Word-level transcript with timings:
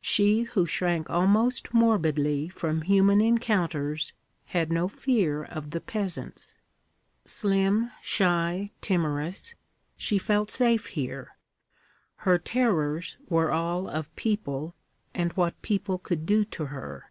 She 0.00 0.44
who 0.44 0.64
shrank 0.64 1.10
almost 1.10 1.74
morbidly 1.74 2.48
from 2.48 2.80
human 2.80 3.20
encounters, 3.20 4.14
had 4.46 4.72
no 4.72 4.88
fear 4.88 5.44
of 5.44 5.68
the 5.72 5.82
peasants. 5.82 6.54
Slim, 7.26 7.90
shy, 8.00 8.70
timorous, 8.80 9.54
she 9.94 10.16
felt 10.18 10.50
safe 10.50 10.86
here. 10.86 11.36
Her 12.24 12.38
terrors 12.38 13.18
were 13.28 13.52
all 13.52 13.86
of 13.86 14.16
people 14.16 14.74
and 15.12 15.34
what 15.34 15.60
people 15.60 15.98
could 15.98 16.24
do 16.24 16.46
to 16.46 16.64
her. 16.72 17.10